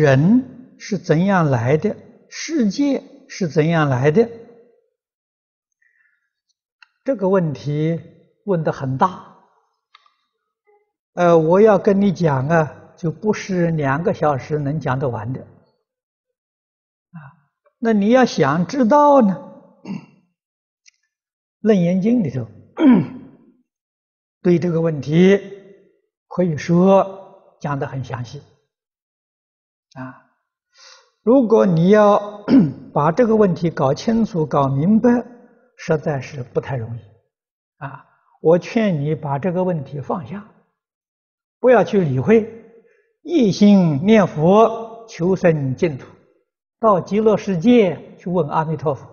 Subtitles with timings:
[0.00, 1.96] 人是怎样来的？
[2.30, 4.28] 世界是怎样来的？
[7.04, 8.00] 这个问题
[8.44, 9.36] 问的很大。
[11.14, 15.40] 呃，我要跟你讲啊，就不是两个小时能讲得完的。
[15.40, 17.18] 啊，
[17.78, 19.34] 那你要想知道呢，
[21.60, 22.46] 《楞严经》里头
[24.42, 25.40] 对这个问题
[26.28, 28.42] 可以说讲得很详细。
[29.98, 30.22] 啊，
[31.22, 32.44] 如果你要
[32.94, 35.10] 把这个问题搞清楚、搞明白，
[35.76, 37.00] 实在是不太容易。
[37.84, 38.04] 啊，
[38.40, 40.44] 我劝你把这个问题放下。
[41.60, 42.48] 不要去理会，
[43.22, 46.06] 一心念佛求生净土，
[46.78, 49.04] 到极乐世界去问阿弥陀佛，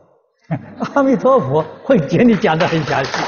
[0.93, 3.24] 阿弥陀佛会给你讲得很详细。